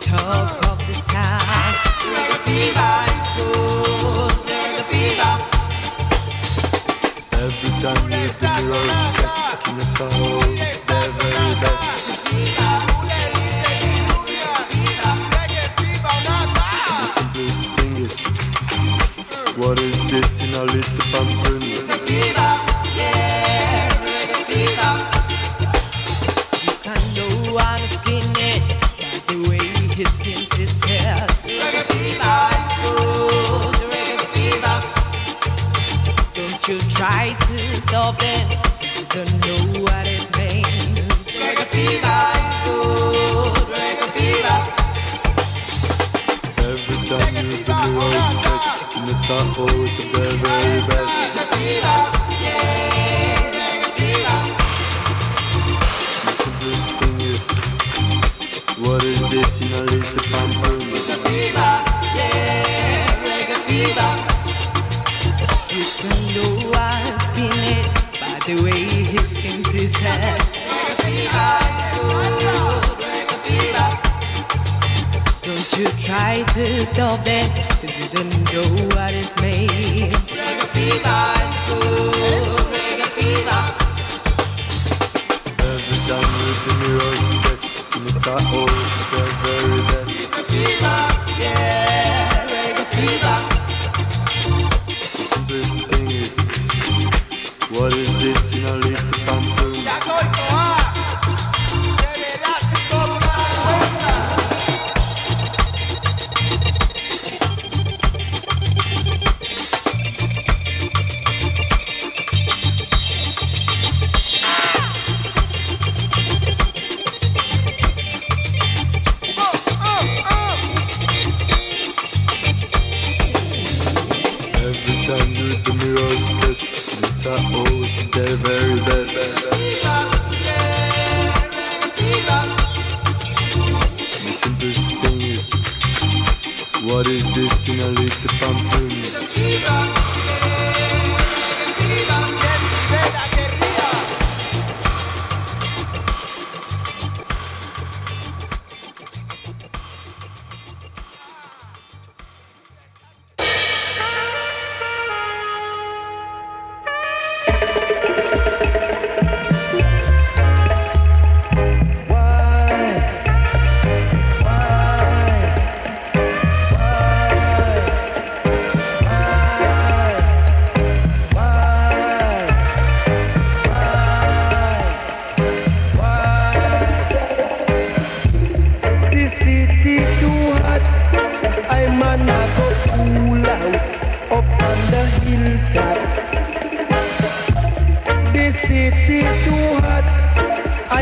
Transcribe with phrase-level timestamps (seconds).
[0.00, 0.65] Talk.
[88.38, 88.75] oh.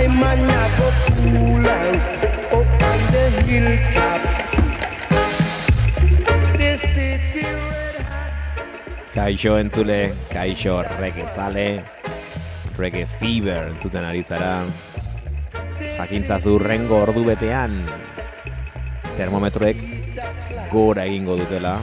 [0.05, 0.65] say man I
[9.15, 11.85] Kaixo entzule, kaixo reggae zale,
[12.77, 14.65] reggae fever entzuten ari zara.
[15.79, 17.79] Jakintzazu rengo ordu betean
[19.17, 19.79] termometroek
[20.73, 21.77] gora egingo dutela.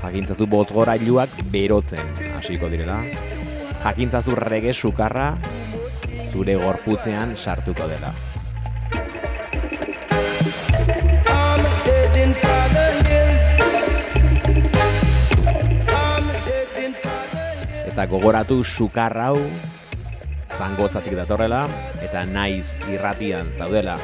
[0.00, 2.08] Jakintzazu bozgorailuak berotzen
[2.38, 3.02] hasiko direla.
[3.84, 5.34] Jakintzazu rege sukarra
[6.34, 8.10] zure gorputzean sartuko dela.
[17.86, 19.38] Eta gogoratu sukar hau
[20.58, 21.68] zangotzatik datorrela
[22.02, 23.94] eta naiz irratian zaudela.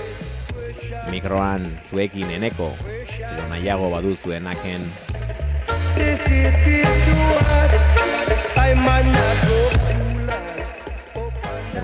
[1.11, 2.71] Mikroan zuekin eneko,
[3.19, 4.87] edo nahiago badu zuenaken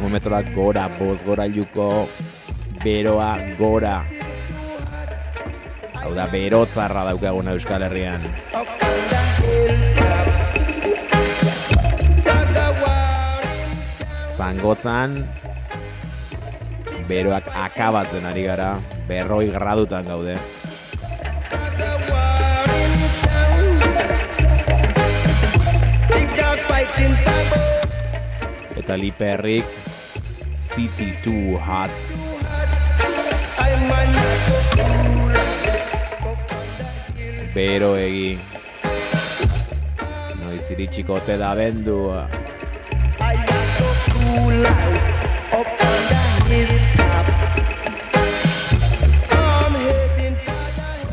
[0.07, 2.07] termometroak gora, boz gora iluko,
[2.79, 4.05] beroa gora.
[5.99, 8.23] Hau da, berotzarra daukaguna Euskal Herrian.
[14.37, 15.17] Zangotzan,
[17.11, 18.77] beroak akabatzen ari gara,
[19.09, 20.39] berroi gradutan gaude.
[28.77, 29.86] Eta liperrik
[30.77, 31.89] City Too Hot.
[37.55, 38.37] Bero egi.
[40.43, 42.27] Noiz iritsiko ote da bendua.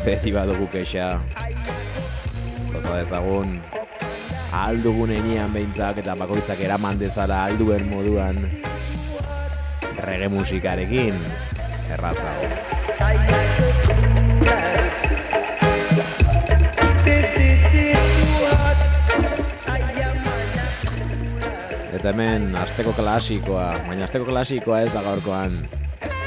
[0.04, 1.08] Beti badugu kexa.
[2.76, 3.56] Osa dezagun.
[4.52, 8.44] Aldugun enean behintzak eta bakoitzak eraman dezala alduen moduan.
[8.44, 8.73] Aldugun enean behintzak eta bakoitzak eraman dezala alduen moduan
[10.12, 11.16] erre musikarekin
[11.94, 12.32] erratza.
[21.94, 25.54] Eta hemen asteko klasikoa, baina asteko klasikoa ez da gaurkoan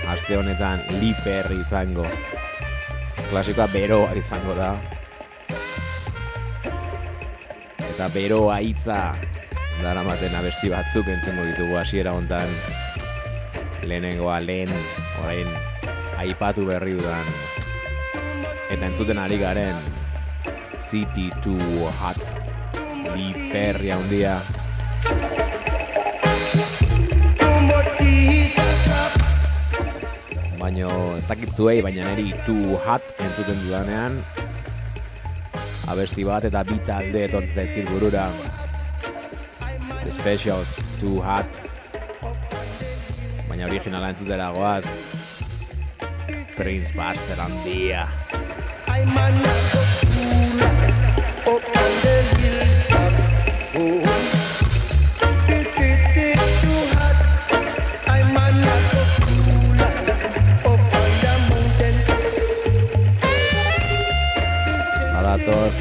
[0.10, 2.08] aste honetan liper izango.
[3.30, 4.72] Klasikoa beroa izango da.
[7.92, 9.00] Eta beroa hitza
[9.84, 12.87] daramaten abesti batzuk entzengo ditugu hasiera hontan
[13.88, 14.72] lehenengoa lehen,
[15.24, 15.48] orain,
[16.20, 17.30] aipatu berri dudan.
[18.68, 19.78] Eta entzuten ari garen,
[20.76, 21.56] City to
[22.02, 22.20] Hot,
[23.14, 24.38] bi perri handia.
[30.58, 34.20] Baino, ez dakit zuei, baina niri tu hat entzuten dudanean,
[35.88, 38.28] abesti bat eta bi talde etortzen zaizkit burura.
[40.04, 41.67] The Specials, Too Hot,
[43.58, 44.86] baina originala entzutera goaz.
[46.58, 48.06] Prince Buster handia.
[48.88, 49.86] Aimanako.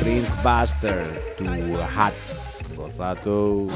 [0.00, 1.00] Prince Buster,
[1.36, 1.44] tu
[1.96, 2.14] hat,
[2.76, 3.66] gozatu.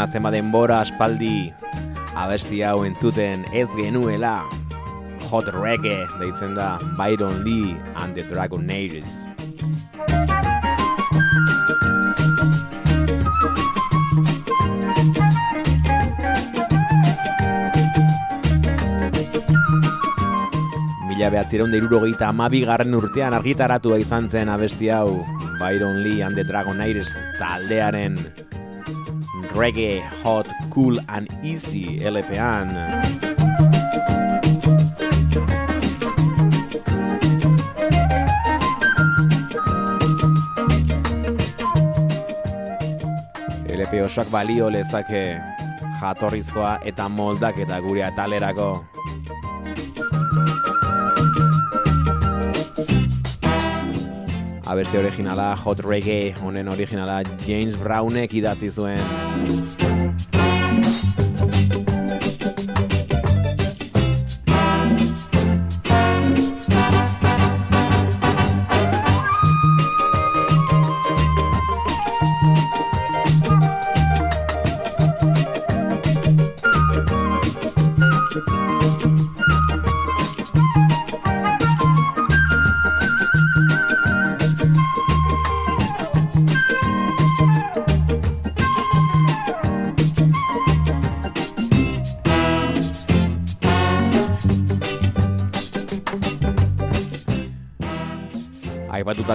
[0.00, 1.52] Zeona zema denbora aspaldi
[2.16, 4.46] abesti hau entzuten ez genuela
[5.28, 9.28] Hot Reggae deitzen da Byron Lee and the Dragon Ages.
[21.10, 25.26] Mila behatzireun deirurogeita amabi garren urtean argitaratu izan zen abesti hau
[25.60, 28.16] Byron Lee and the Dragon Aires taldearen
[29.54, 32.70] Reggae Hot Cool and Easy LP-an.
[43.68, 45.40] LP osoak balio lezake
[46.00, 48.70] jatorrizkoa eta moldak eta gure atalerako.
[54.70, 59.79] Abeste originala, Hot Reggae, honen originala James Brownek idatzi zuen.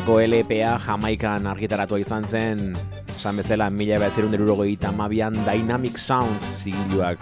[0.05, 2.59] Aipatutako LPA Jamaikan argitaratua izan zen,
[3.09, 7.17] esan bezala mila behatzerun derurogeita mabian Dynamic Sound zigiluak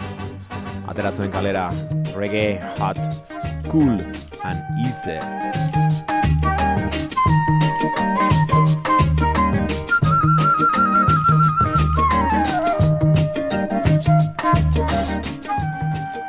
[0.92, 1.70] ateratzen kalera
[2.12, 3.00] reggae, hot,
[3.72, 4.04] cool
[4.44, 5.16] and easy.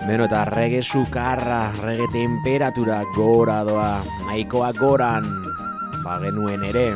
[0.08, 3.98] Beno eta rege sukarra, rege temperatura gora doa,
[4.30, 5.45] nahikoa goran,
[6.06, 6.92] ba genuen ere.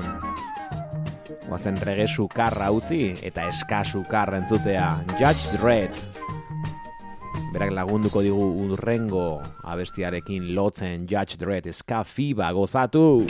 [1.47, 5.97] Guazen rege sukarra utzi eta eska sukarra entzutea, Judge Dredd.
[7.49, 13.25] Berak lagunduko digu urrengo abestiarekin lotzen Judge Dredd eska fiba gozatu.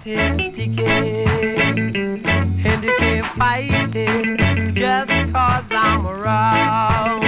[0.00, 7.22] statistic and you can't fight it just cause I'm around.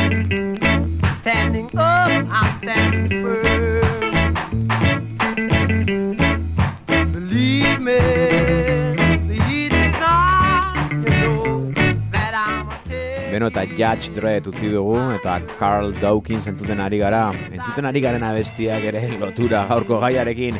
[1.18, 4.34] Standing up I'm standing firm.
[7.12, 7.98] Believe me
[9.28, 9.90] the heat you
[11.10, 11.72] know
[12.12, 16.98] that I'm a tip Beno, eta Judge Dredd utzi dugu, eta Carl Dawkins entzuten ari
[16.98, 20.58] gara, entzuten ari garen abestiak ere lotura gaurko gaiarekin,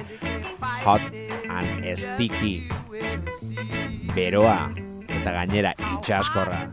[0.84, 1.02] hot
[1.96, 2.68] Sticky.
[4.14, 4.70] Beroa
[5.08, 6.66] eta gainera itxaskorra.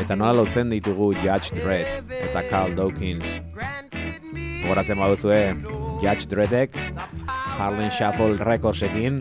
[0.00, 3.36] Eta nola lotzen ditugu Judge Dredd eta Carl Dawkins.
[4.70, 5.54] Horatzen baduzue,
[6.02, 6.76] Judge Dreddek
[7.58, 9.20] Harlem Shuffle Recordsekin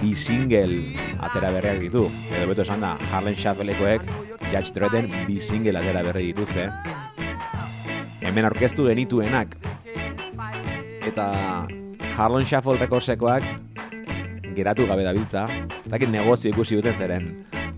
[0.00, 0.82] bi single
[1.24, 2.06] atera berriak ditu.
[2.30, 4.04] Edo beto esan da, Harlem Shuffleekoek
[4.50, 6.68] Judge Dredden bi single atera berri dituzte.
[8.22, 9.56] Hemen orkestu genituenak.
[11.04, 11.66] Eta
[12.16, 13.44] Harlem Shuffle Recordsekoak
[14.54, 15.46] geratu gabe dabiltza.
[15.82, 17.28] Ez dakit negozio ikusi duten zeren.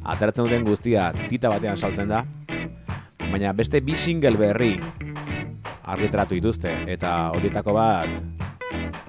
[0.06, 2.22] Ateratzen duten guztia tita batean saltzen da.
[3.26, 4.76] Baina beste bi single berri
[5.86, 6.72] argitaratu dituzte.
[6.86, 8.08] Eta horietako bat,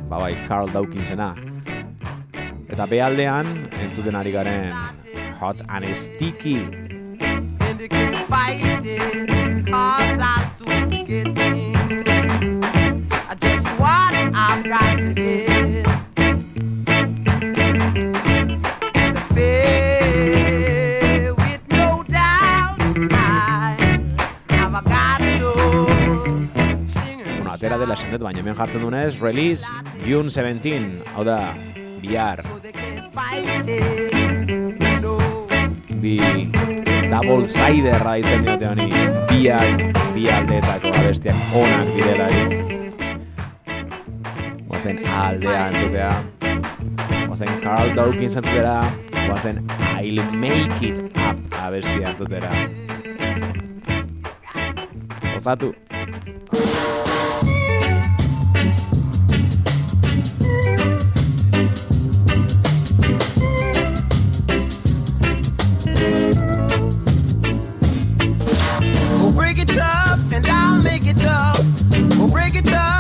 [0.09, 1.33] ba bai, Carl Dawkinsena.
[2.67, 3.53] Eta behaldean,
[3.83, 4.73] entzuten ari garen
[5.39, 6.59] Hot and Sticky.
[27.97, 29.65] Esan dut, baina hemen jartzen dunez, release
[30.05, 31.37] June 17, hau da,
[32.01, 32.43] bihar,
[36.03, 36.17] bi
[37.09, 38.87] double cider ditzen diote honi,
[39.31, 39.81] biak,
[40.13, 42.53] bi aldeetako abestiak onak direlarik.
[44.67, 46.11] Guazen aldea entzutea,
[47.25, 48.77] guazen Carl Dawkins entzutera,
[49.25, 49.63] guazen
[49.97, 52.53] I'll make it up abestia entzutera.
[55.33, 55.73] Osatu.
[69.69, 71.57] It up and I'll make it up.
[72.17, 72.96] Go break it up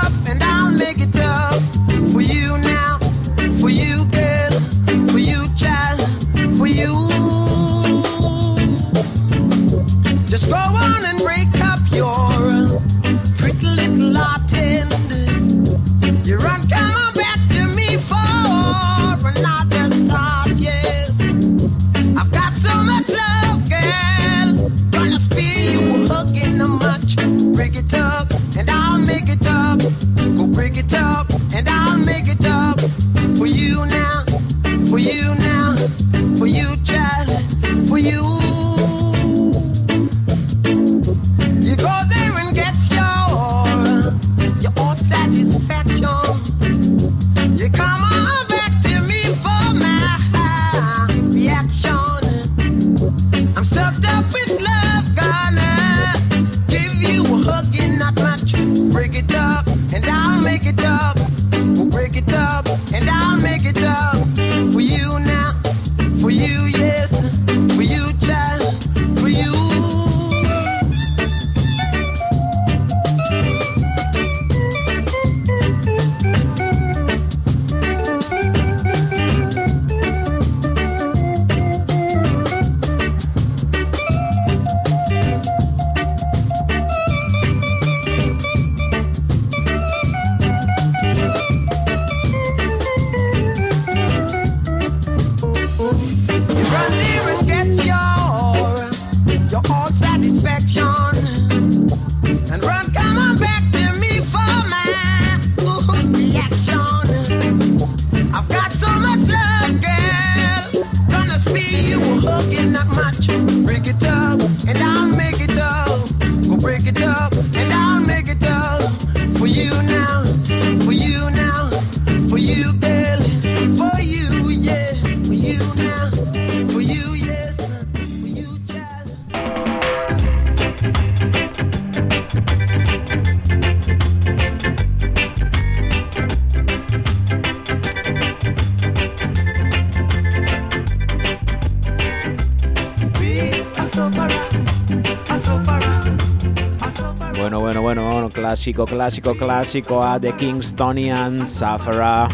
[148.73, 152.27] clásico, clásico, clásicoa de Kingstonian Safara.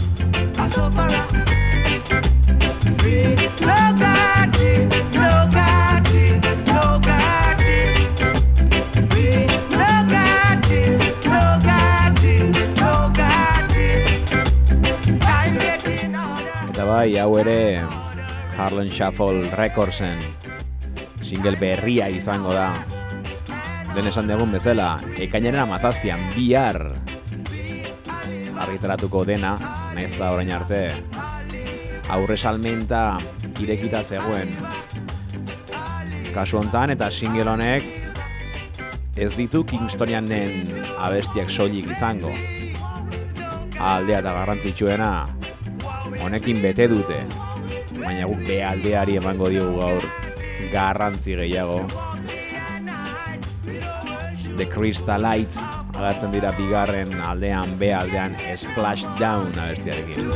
[16.69, 17.85] Eta bai, hau ere
[18.57, 20.17] Harlem Shuffle Recordsen
[21.21, 22.92] single berria izango da.
[23.93, 26.79] Den esan dugun bezala, ekainaren amazazpian bihar
[28.63, 29.51] argitaratuko dena,
[29.93, 30.79] nahiz da orain arte,
[32.09, 33.19] aurre salmenta
[33.61, 34.55] irekita zegoen.
[36.33, 37.85] Kasu hontan eta single honek
[39.13, 42.33] ez ditu Kingstonianen abestiak soilik izango.
[43.77, 45.11] Aldea eta garrantzitsuena
[46.23, 47.21] honekin bete dute,
[47.99, 50.09] baina guk be aldeari emango diogu gaur
[50.73, 51.83] garrantzi gehiago.
[54.53, 55.57] The Crystallites
[55.97, 60.29] agertzen dira bigarren aldean, B aldean Splash Down abestiarekin.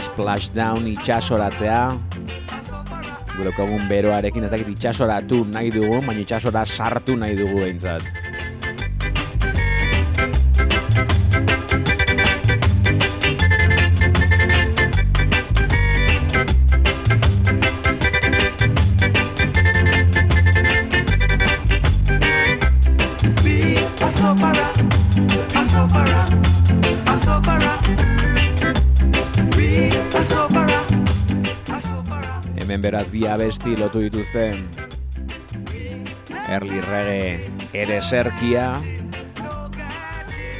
[0.00, 1.82] Splash Down itxasoratzea
[3.34, 3.52] Gure
[3.88, 8.19] beroarekin ezakit itxasoratu nahi dugu, baina itxasora sartu nahi dugu behintzat.
[33.00, 34.42] Beraz bi abesti lotu dituzte.
[36.52, 37.96] Early Reggae ere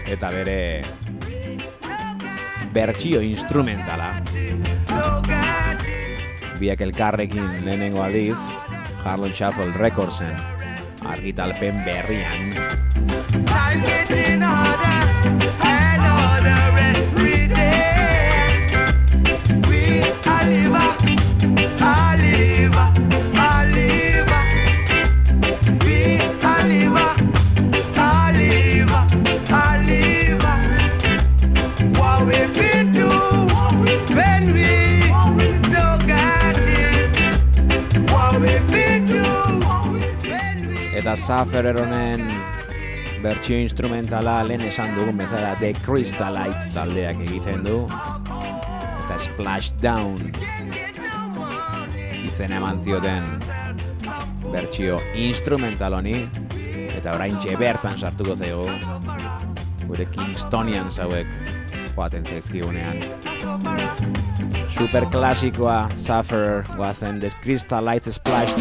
[0.07, 0.57] eta bere
[2.73, 4.25] bertsio instrumentala.
[6.57, 8.39] Biak elkarrekin lehenengo aldiz
[9.05, 10.33] Harlem Shuffle Recordsen
[11.05, 12.57] argitalpen berrian
[41.11, 42.21] eta Safer eronen
[43.19, 50.31] bertsio instrumentala lehen esan dugun bezala The Crystallites taldeak egiten du eta Splash Down
[52.29, 53.27] izen eman zioten
[54.53, 56.15] bertsio instrumental honi
[56.95, 58.69] eta orain bertan sartuko zaigu
[59.89, 61.27] gure Kingstonian zauek
[61.97, 63.03] joaten zaizkigunean.
[64.69, 68.55] Super klasikoa Suffer guazen The Crystallites Splash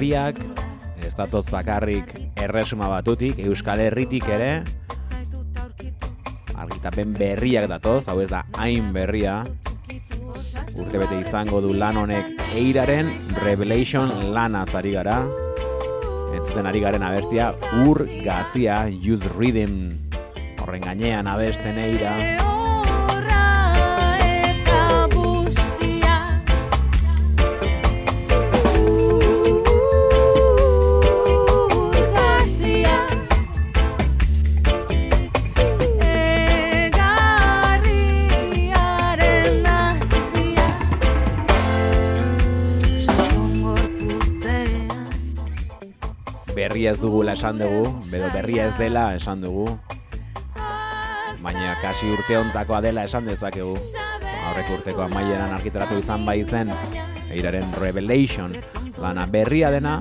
[0.00, 0.38] berriak,
[1.04, 4.62] ez datoz bakarrik erresuma batutik, Euskal Herritik ere,
[6.56, 9.42] argitalpen berriak datoz, hau ez da hain berria,
[10.72, 13.12] urte bete izango du lan honek eiraren
[13.44, 15.20] Revelation lana zari gara,
[16.32, 17.52] entzuten ari garen abestia,
[17.84, 19.82] ur gazia, youth rhythm,
[20.62, 22.16] horren gainean abesten eira,
[46.54, 49.66] berria ez dugula esan dugu, bedo berria ez dela esan dugu,
[51.42, 53.76] baina kasi urte hontakoa dela esan dezakegu.
[54.50, 56.72] Aurreko urteko amaieran argitaratu izan bai zen,
[57.30, 58.56] eiraren Revelation,
[58.98, 60.00] lana berria dena,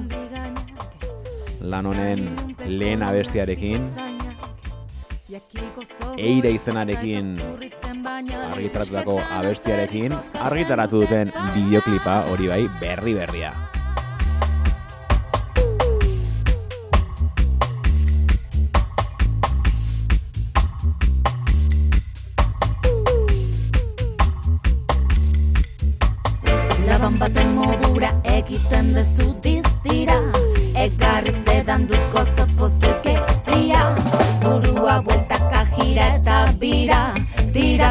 [1.61, 2.23] lan honen
[2.65, 3.89] lehen abestiarekin,
[6.17, 7.35] eire izenarekin
[8.49, 10.15] argitaratutako abestiarekin,
[10.49, 13.53] argitaratu duten bideoklipa hori bai berri berria.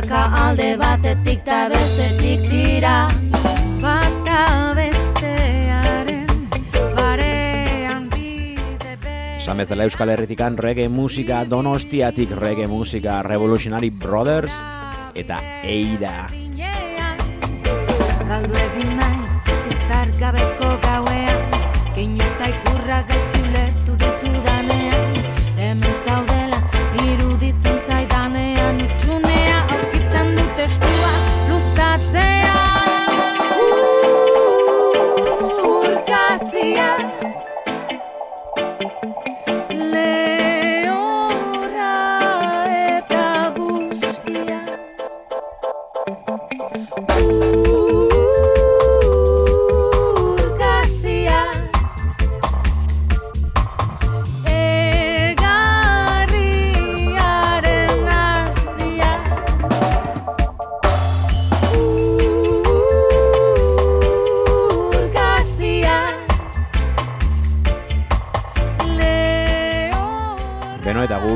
[0.08, 3.12] Tiraka alde batetik ta bestetik tira
[3.82, 6.48] Bata bestearen
[6.96, 14.56] parean bide bere Esan bezala Euskal Herritikan reggae musika donostiatik reggae musika Revolutionary Brothers
[15.12, 16.30] eta Eira.
[18.32, 18.56] Galdu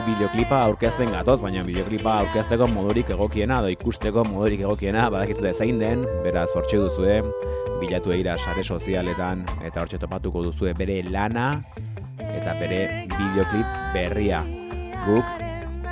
[0.07, 6.03] bideoklipa aurkezten gatoz, baina bideoklipa aurkezteko modurik egokiena, edo ikusteko modurik egokiena, badakizute zein den,
[6.25, 7.21] beraz hortxe duzue,
[7.81, 11.47] bilatu eira sare sozialetan, eta hortxe topatuko duzue bere lana,
[12.19, 12.83] eta bere
[13.15, 14.43] bideoklip berria.
[15.07, 15.39] Guk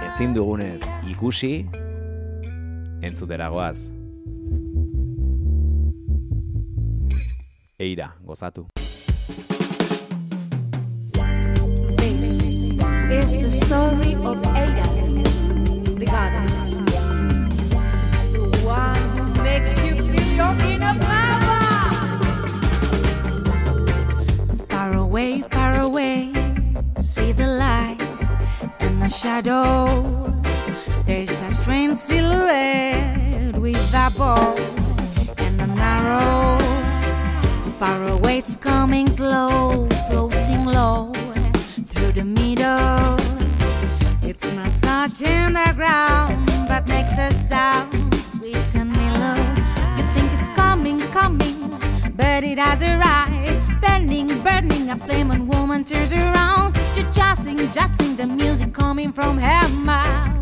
[0.09, 1.55] ezin dugunez ikusi,
[3.07, 3.89] entzuteragoaz.
[7.81, 8.69] Eira, gozatu.
[13.13, 14.89] Is the story of Ada,
[15.99, 16.71] the goddess.
[18.33, 21.65] The one who makes you feel your inner power.
[24.69, 26.33] Far away, far away,
[27.01, 27.99] see the light
[28.79, 29.87] and the shadow.
[31.05, 34.57] There's a strange silhouette with a bow
[35.39, 36.59] and an arrow.
[37.81, 41.13] Far away, it's coming slow, floating low
[41.87, 42.25] through the
[44.23, 49.37] It's not touching the ground, but makes a sound sweet and mellow.
[49.97, 51.79] You think it's coming, coming,
[52.15, 53.81] but it has arrived.
[53.81, 56.75] Burning, burning, a flame and woman turns around.
[56.95, 60.40] Just jazzing, jazzing the music coming from her mouth.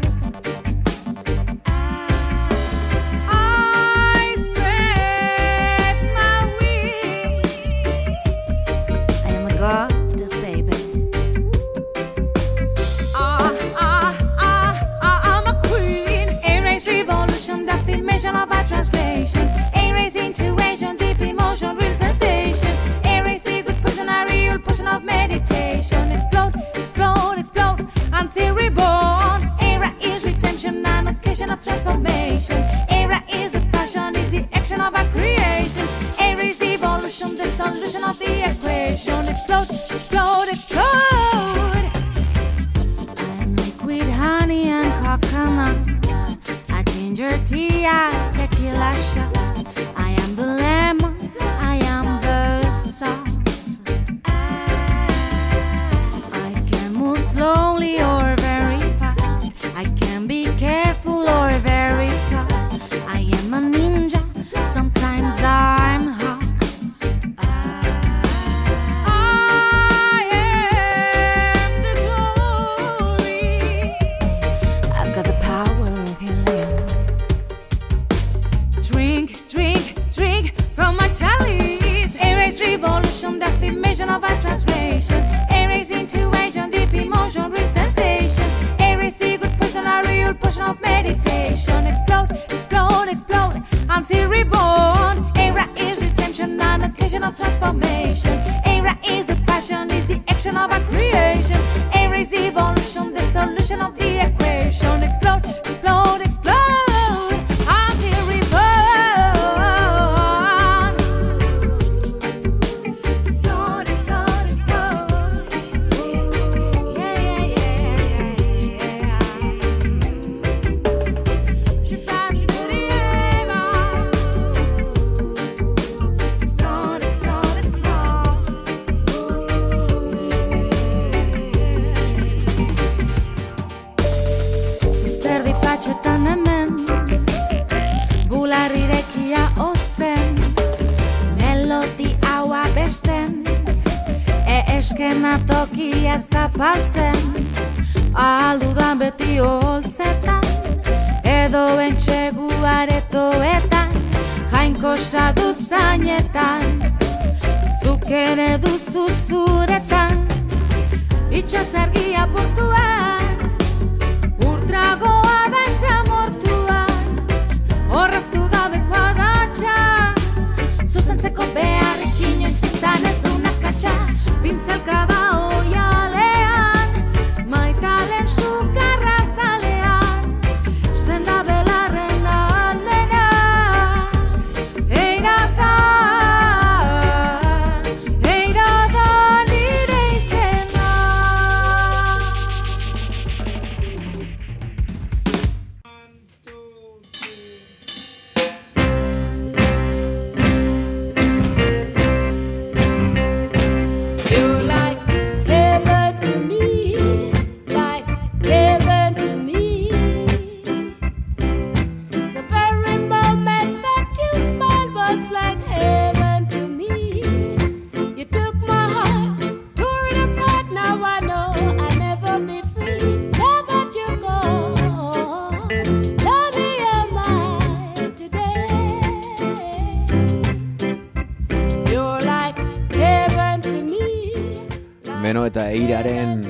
[235.59, 236.43] eta eiraren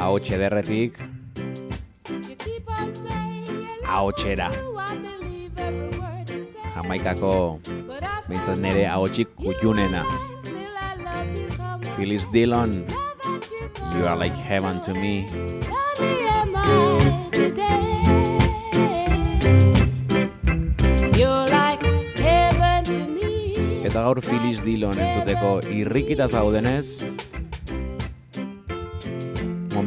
[0.00, 0.94] haotxe derretik
[3.84, 4.46] haotxera
[6.76, 7.32] jamaikako
[8.30, 10.06] bintzat nere haotxik kutxunena
[11.92, 12.72] Phyllis Dillon
[13.92, 15.26] You are like heaven to me.
[23.84, 27.02] Eta gaur Phyllis Dillon entzuteko irrikita zaudenez,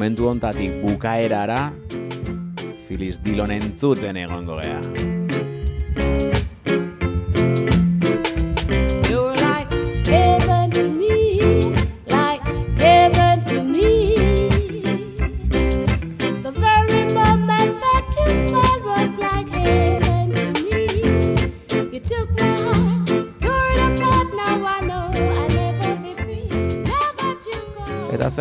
[0.03, 1.71] momentu ontatik bukaerara
[2.87, 5.12] Phyllis Dillon entzuten egongo gea.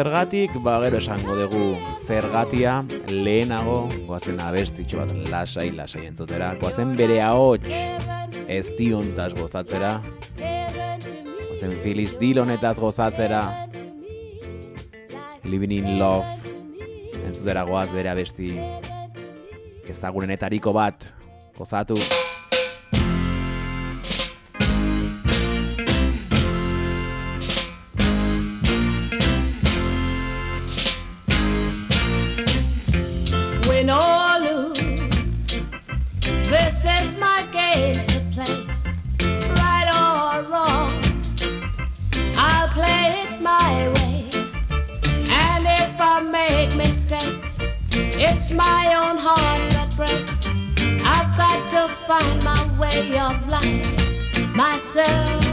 [0.03, 7.21] zergatik, ba gero esango dugu zergatia lehenago, goazen abestitxo bat lasai, lasai entzutera, goazen bere
[7.23, 7.71] ahots
[8.51, 9.93] ez diontaz gozatzera,
[10.41, 13.45] goazen Phyllis Dillonetaz gozatzera,
[15.45, 16.27] Living in Love
[17.23, 18.51] entzutera goaz bere abesti
[19.87, 21.13] ezagunenetariko bat
[21.55, 21.95] gozatu.
[21.95, 22.22] Gozatu.
[52.19, 55.52] find my way of life myself.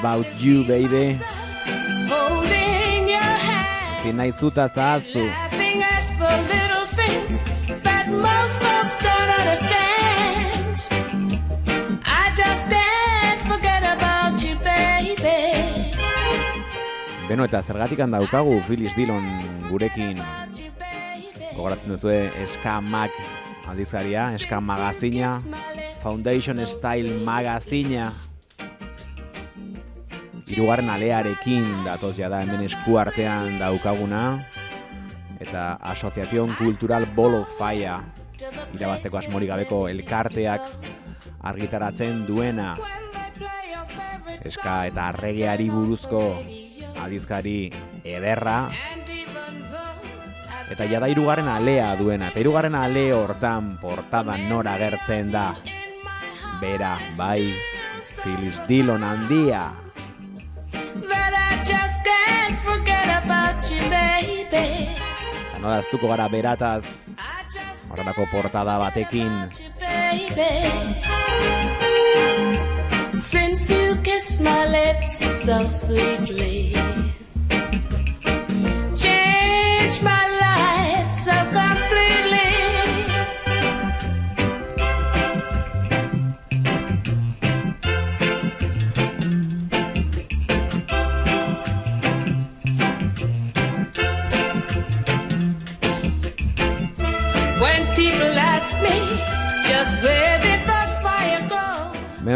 [0.00, 1.20] About you, baby.
[4.00, 5.24] Ezin nahi zuta zahaztu.
[17.28, 19.28] Beno eta zergatik daukagu Phyllis Dillon
[19.68, 20.18] gurekin
[21.54, 23.10] gogoratzen duzue Ska Mag
[23.68, 25.36] aldizkaria, Ska Magazina,
[26.02, 28.29] Foundation Style Magazina.
[30.50, 34.22] Hirugarren alearekin datoz jada hemen esku artean daukaguna
[35.38, 38.00] eta Asociación Cultural of Fire
[38.74, 40.64] irabazteko asmorik gabeko elkarteak
[41.40, 42.76] argitaratzen duena.
[44.40, 46.22] Eska eta regeari buruzko
[47.00, 47.70] aldizkari
[48.02, 48.70] ederra.
[50.70, 55.54] Eta jada hirugarren alea duena eta hirugarren ale hortan portada nora agertzen da.
[56.60, 57.54] Bera bai
[58.02, 59.89] Phyllis Dillon handia
[65.60, 66.84] nola aztuko gara berataz
[67.90, 69.32] horrelako portada batekin.
[73.16, 76.74] Since you kissed my lips so sweetly,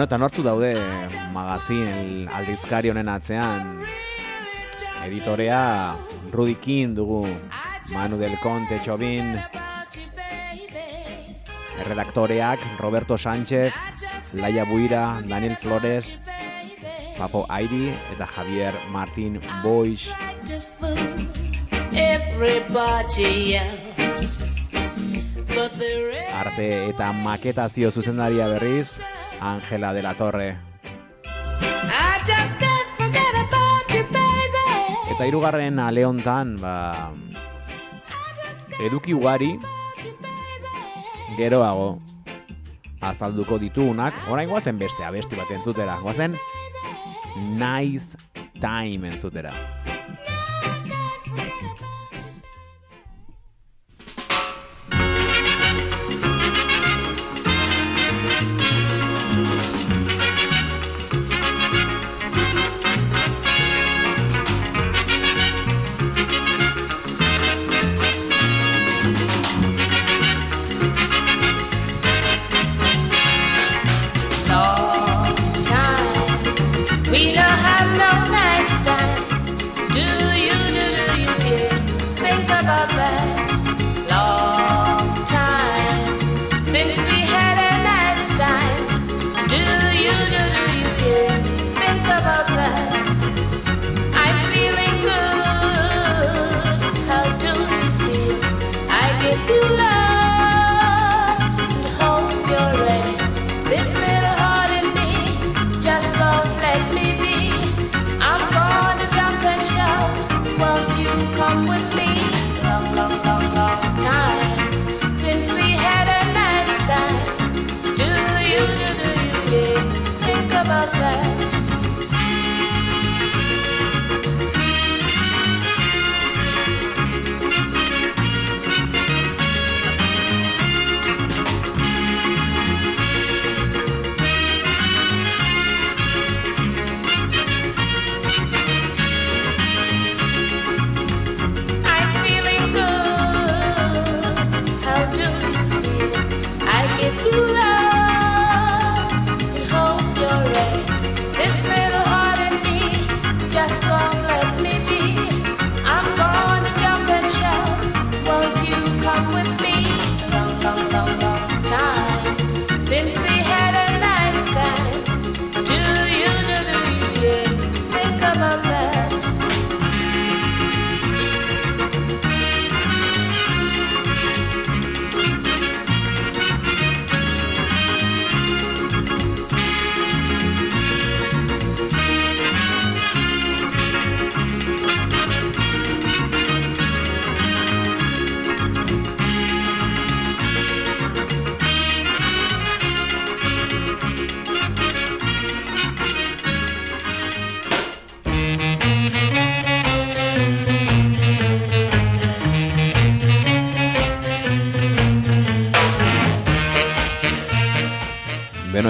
[0.05, 0.75] Beno, eta nortu daude
[1.33, 3.81] magazin aldizkari honen atzean.
[5.07, 5.97] Editorea
[6.31, 7.25] Rudy King dugu
[7.93, 9.39] Manu del Conte Txobin
[11.81, 13.73] erredaktoreak Roberto Sánchez
[14.35, 16.19] Laia Buira, Daniel Flores
[17.17, 20.13] Papo Airi eta Javier Martín Boix.
[26.35, 28.99] Arte eta maketazio zuzendaria berriz
[29.45, 30.57] Angela de la Torre.
[35.12, 37.12] Eta hirugarren ale hontan ba,
[38.80, 39.53] eduki ugari
[41.36, 42.01] geroago
[43.05, 46.38] azalduko ditugunak, orain guazen beste abesti bat entzutera, guazen
[47.61, 48.16] Nice
[48.64, 49.53] Time entzutera.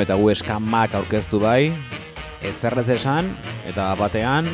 [0.05, 1.72] Eta gu eskamak aurkeztu bai,
[2.44, 3.30] ez zerrez esan,
[3.64, 4.48] eta batean,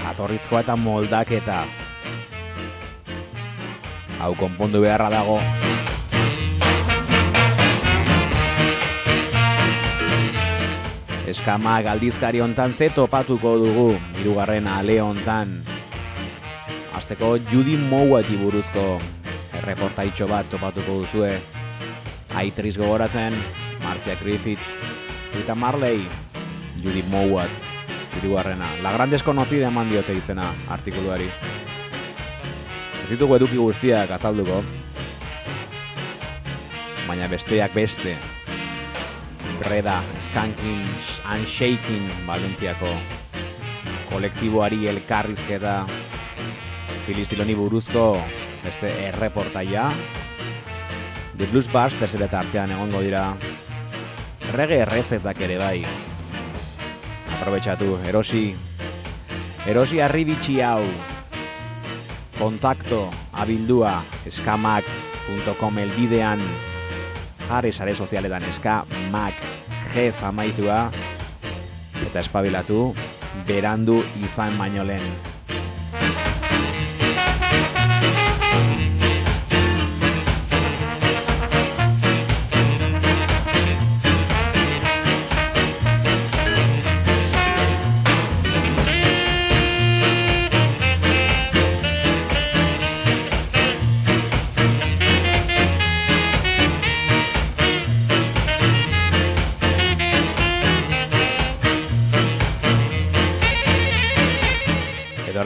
[0.00, 1.64] jatorrizkoa eta moldaketa.
[4.16, 5.36] Hau konpondu beharra dago.
[11.28, 15.52] Eskama galdizkari hontan ze topatuko dugu, hirugarren ale hontan.
[16.96, 18.88] Azteko Judy Mowati buruzko
[19.60, 21.36] erreportaitxo bat topatuko duzue.
[22.36, 23.36] Aitriz gogoratzen,
[23.86, 24.74] Marcia Griffiths,
[25.32, 26.02] Rita Marley,
[26.82, 27.50] Judy Mowat,
[28.18, 28.66] hirugarrena.
[28.82, 31.28] La gran desconocida eman diote izena artikuluari.
[33.04, 34.58] Ez ditugu eduki guztiak azalduko,
[37.06, 38.16] baina besteak beste.
[39.70, 40.82] Reda, Skanking
[41.30, 42.90] and Shaking Valentiako
[44.10, 45.86] kolektiboari elkarrizketa
[47.06, 48.04] Filistiloni buruzko
[48.64, 49.88] beste erreportaia
[51.36, 53.26] The Blues Busters ere tartean egongo dira
[54.56, 55.82] Rege errezetak ere bai.
[57.36, 58.54] Aprobetxatu, erosi.
[59.68, 60.80] Erosi arribitxi hau.
[62.38, 63.02] Kontakto,
[63.36, 66.40] abildua, eskamak.com elbidean.
[67.50, 68.80] Jarri sare sozialetan eska
[69.12, 69.44] mak
[69.92, 70.86] G zamaitua
[72.08, 72.94] eta espabilatu
[73.44, 75.35] berandu izan baino lehen.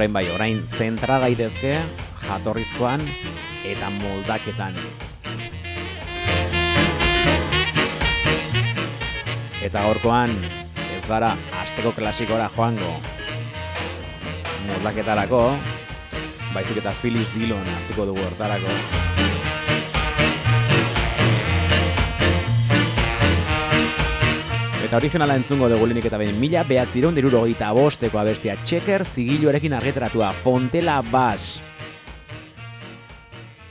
[0.00, 1.74] Orain bai, orain zentra daitezke
[2.24, 3.02] jatorrizkoan
[3.68, 4.78] eta moldaketan.
[9.60, 10.32] Eta gaurkoan
[10.96, 12.94] ez gara asteko klasikora joango
[14.70, 15.44] moldaketarako,
[16.56, 19.19] baizik eta Phyllis Dillon hartuko dugu hortarako.
[24.90, 29.76] Eta originala entzungo dugu lehenik eta behin mila behatziron deruro gita bosteko abestia Checker zigiluarekin
[29.78, 31.60] argitaratua Fontela Bass.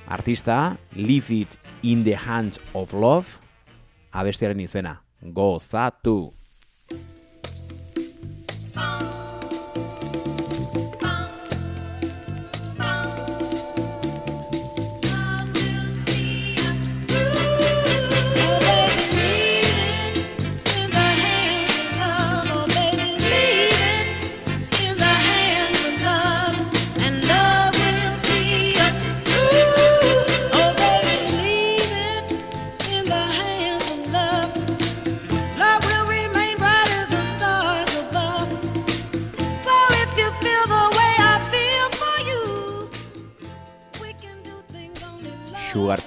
[0.08, 3.28] Artista, Leave It in the Hands of Love,
[4.16, 5.02] abestiaren izena.
[5.20, 6.39] Gozatu!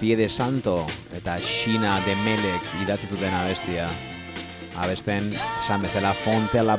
[0.02, 0.84] Pie de Santo
[1.14, 3.86] eta Xina de Melek idatzi zuten abestia.
[4.82, 5.28] Abesten,
[5.62, 6.74] esan bezala Fontela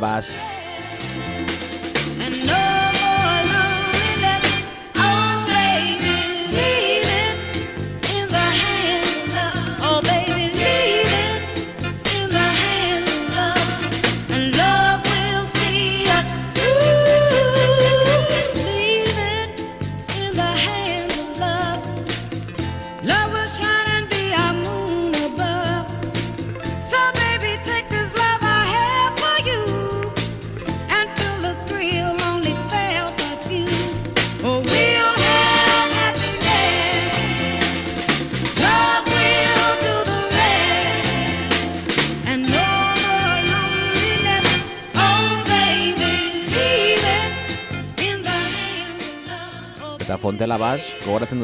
[50.54, 51.40] Oh, eta Fontela Bass, gogoratzen?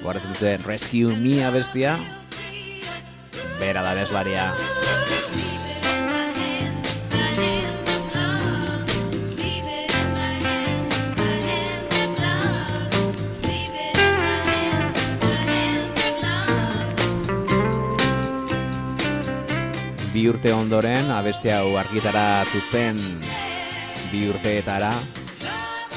[0.00, 1.98] Gogoratzen duzue Rescue Me abestia?
[3.60, 4.54] Bera da bezlaria.
[20.14, 22.96] Bi urte ondoren, abestia hau argitaratu zen
[24.08, 24.94] bi urteetara,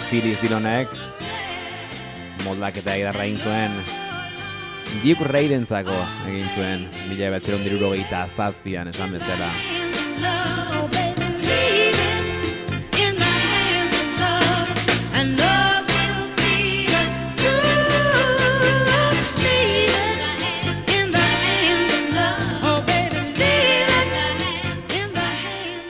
[0.10, 0.90] Phyllis Dillonek
[2.50, 3.76] moldaketa idarra egin zuen.
[5.04, 5.96] Duke Raiden zako
[6.32, 9.52] egin zuen mila batxeron diruro gehieta zazpian esan bezala.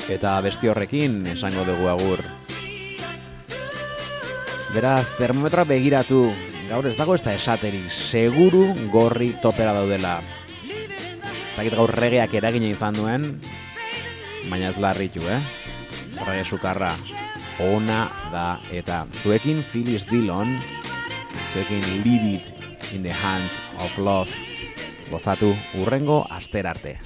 [0.10, 2.26] Eta besti horrekin esango dugu agur.
[4.74, 6.28] Beraz, termometroa begiratu
[6.70, 10.20] gaur ez dago ez da esateri, seguru gorri topera daudela.
[10.70, 13.26] Ez dakit gaur regeak eragina izan duen,
[14.51, 15.39] baina ez larritu, eh?
[16.20, 16.91] Rege sukarra,
[17.72, 18.03] ona
[18.34, 20.59] da eta zuekin Phyllis Dillon,
[21.51, 24.30] zuekin Leave It in the Hands of Love,
[25.09, 26.99] gozatu urrengo aster arte.